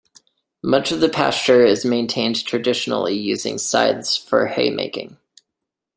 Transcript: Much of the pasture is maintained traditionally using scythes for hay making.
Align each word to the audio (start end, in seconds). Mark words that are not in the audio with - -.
Much 0.63 0.91
of 0.91 0.99
the 0.99 1.07
pasture 1.09 1.63
is 1.63 1.85
maintained 1.85 2.43
traditionally 2.47 3.13
using 3.13 3.59
scythes 3.59 4.17
for 4.17 4.47
hay 4.47 4.71
making. 4.71 5.15